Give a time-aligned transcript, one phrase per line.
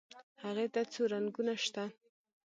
[0.43, 1.83] هغې ته څو رنګونه شته.